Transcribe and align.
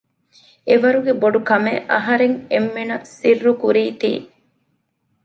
އެވަރުގެ 0.67 1.13
ބޮޑުކަމެއް 1.21 1.83
އަހަރެން 1.91 2.37
އެންމެންނަށް 2.51 3.07
ސިއްރުކުރީތީ 3.17 4.11